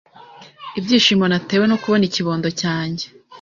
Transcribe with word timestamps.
ibyishimo 0.79 1.25
natewe 1.31 1.65
no 1.67 1.77
kubona 1.81 2.03
ikibondo 2.09 2.49
cyanjye 2.59 3.05